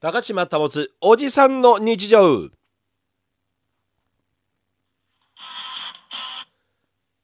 [0.00, 2.46] 高島保つおじさんの日常。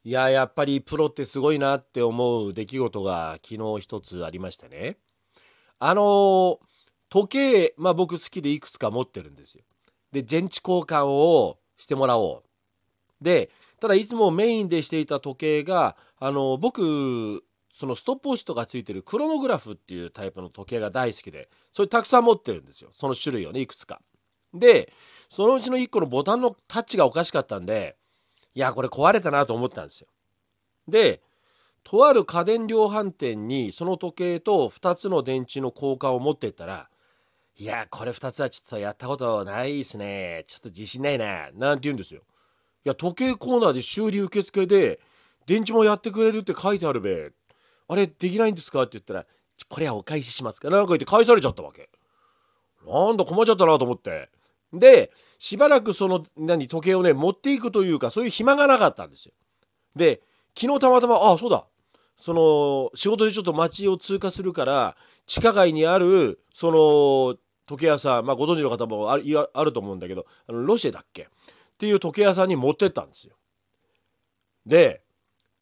[0.04, 4.98] いややっぱりプロってすごいなって思う出来事が昨日一つありましてね。
[5.78, 6.60] あの
[7.08, 9.62] 時計まあ僕好きでいくつか持ってるんですよ。
[10.12, 13.24] で電池交換をしてもらおう。
[13.24, 13.50] で
[13.80, 17.42] ただいつもメインでしていた時計があの僕
[17.78, 22.88] そのストップウォッチとかついてるクロノグラフっていうタイプの時計が大好きでそれたくさん持ってるんですよ。
[22.90, 24.00] その種類をねいくつか。
[24.54, 24.90] で
[25.28, 27.96] そのうちの1個のボタンのタッチがおかしかったんで
[28.54, 30.06] いやこれ壊れたなと思ったんですよ。
[30.88, 31.20] で
[31.84, 36.88] とある家電量販店にその時計と2つの電池の交換を持ってったら
[37.58, 40.44] いやこれ2つはちょっとやったことないですね。
[40.48, 41.50] ちょっと自信ないな。
[41.52, 42.22] なんて言うんですよ。
[42.86, 44.98] いや時計コーナーで修理受付で
[45.46, 47.32] 電池もやってくれるって書いてあるべ。
[47.88, 48.82] あれできないんですか？
[48.82, 49.26] って言ったら
[49.68, 50.70] これはお返ししますか？
[50.70, 51.88] なんか言って返されちゃったわけ。
[52.86, 54.28] なんだ困っちゃったなと思って。
[54.72, 59.32] でしばらくその何時計をね持っていくというかそういう暇がなかったんですよ。
[59.94, 60.20] で
[60.58, 61.66] 昨日たまたまあそうだ。
[62.18, 69.18] その仕事でちょっと街を通過するから地下街にあるその時計屋さんまあご存知の方もあ
[69.54, 71.22] あると思うんだけどあのロシェだっけ？
[71.22, 71.26] っ
[71.78, 73.34] ていう時計屋さんに持ってったんですよ。
[74.64, 75.02] で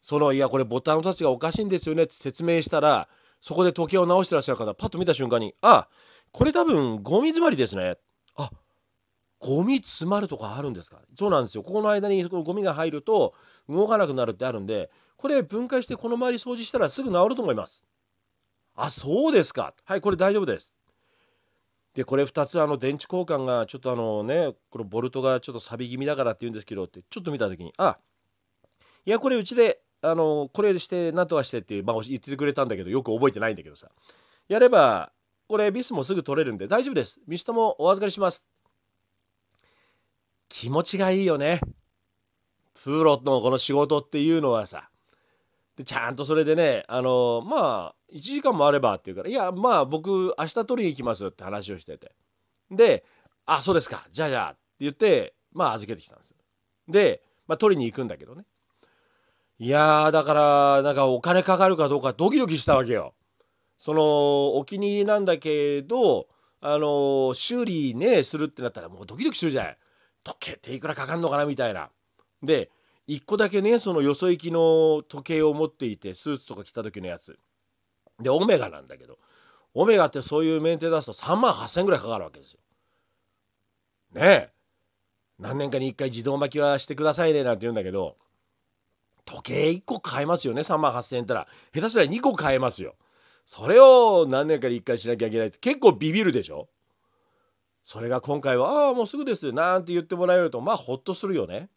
[0.04, 3.08] そのいやこれボタンのタッチがおかしいんですよねって説明したら
[3.40, 5.88] そこで時計を直してらっしゃる方パッと見た瞬間にあ
[6.30, 7.96] これ多分ゴミ詰まりですね。
[8.36, 8.50] あ
[9.38, 10.98] ゴミ詰まるとかあるんですか？
[11.18, 11.62] そうなんですよ。
[11.62, 13.32] ここの間にこゴミが入ると
[13.66, 17.82] 動かなくなるってあるんでこれ分解してこの周り掃除したらすぐ治ると思います。
[18.74, 19.72] あそうですか。
[19.84, 20.74] はいこれ大丈夫です。
[21.94, 27.96] でこれ2つあの電池交換がちょっとあのねこのボルトがちょっと錆び気味だからって言うんですけどってちょっと見た時にあ
[29.06, 33.88] いやこれうちであのこれして何とかしてって、まあ、言ってくれたんだけどよく覚えてないんだけどさ。
[34.48, 35.12] やれば
[35.48, 37.20] これビスもすぐ取れるんで大丈夫です。
[37.26, 38.44] ミストもお預かりします。
[40.48, 41.60] 気持ちがいいよね。
[42.74, 44.90] プロのこの仕事っていうのはさ。
[45.76, 52.12] でちゃんとそれでねあのまあ1時間もあればって言うから「いやまあ僕明日取りに行きます」って話をしてて。
[52.70, 53.04] で
[53.46, 54.06] 「あそうですか。
[54.12, 56.36] じゃあじゃあ」って言ってまあ預けてきたんですよ。
[56.88, 58.44] で、まあ、取りに行くんだけどね。
[59.58, 63.14] いやーだからなんかお金かかるかどうかドキドキしたわけよ。
[63.76, 66.28] そのお気に入りなんだけど
[66.60, 69.78] あの修理ねするってなったらもうドキドキするじゃない
[70.24, 71.90] 時計っていくらかかんのかなみたいな。
[72.42, 72.70] で
[73.06, 77.38] 1個だけねそのよそ行きの時計を持っていてスーツとか着た時のやつ。
[78.20, 79.18] でオメガなんだけど
[79.74, 82.60] オメガってそういうメンテ出すと3万8,000円ぐらいかかるわけですよ。
[84.12, 84.50] ねえ
[85.38, 88.16] 何年かに1回自動巻きはしてくださいねなんて言うんだけど
[89.24, 90.62] 時計1個買えますよね。
[90.62, 92.96] 3万8,000円ったら下手したら2個買えますよ。
[93.46, 95.58] それを何年かに1回しなきゃいけないって。
[95.58, 96.68] 結構ビビるでしょ。
[97.82, 101.68] それが今回は「ああもうすぐです」なんて言ってもらえるとまあほっとするよね。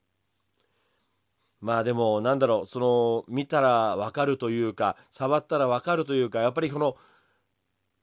[1.59, 2.67] まあでもなんだろう。
[2.67, 6.95] その見たら分かるというか触ったら分かるというかやっぱりこの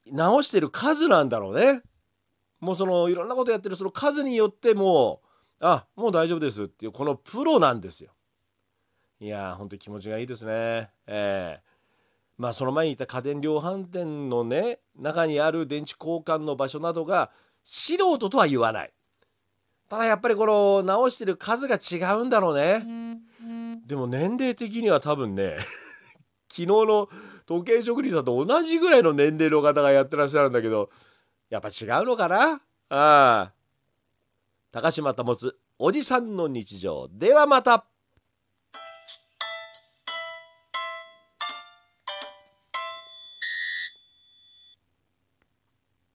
[0.06, 1.82] 直してる数なんだろうね。
[2.61, 5.22] もうそのいろんなことやってるその数によっても
[5.61, 8.12] あもう大丈夫ですっていうこのプロなんですよ。
[9.21, 10.91] いやー、ほんと気持ちがいいですね。
[11.07, 11.63] えー、
[12.37, 17.31] まあその前に言った家電量販店のね、中にある電池交換の場所などが
[17.63, 18.93] 素人とは言わない。
[19.89, 22.85] ただやっぱりこの直してる数が違うんだろうね。
[23.87, 25.59] でも年齢的には多分ね、
[26.51, 27.09] 昨日の
[27.47, 30.91] 時計職人さんと同じぐらいの年齢の方がやってらっしゃるんだけど、
[31.51, 32.55] やっぱ違うのかな？
[32.55, 33.53] ああ。
[34.73, 35.37] 高島保
[35.79, 37.09] おじさんの日常。
[37.13, 37.87] ではまた。